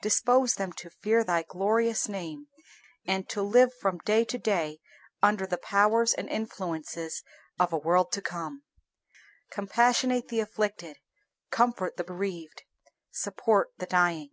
[0.00, 2.46] Dispose them to fear Thy glorious name,
[3.04, 4.80] and to live from day to day
[5.22, 7.22] under the powers and influences
[7.60, 8.62] of a world to come.
[9.50, 10.96] Compassionate the afflicted;
[11.50, 12.62] comfort the bereaved;
[13.10, 14.30] support the dying.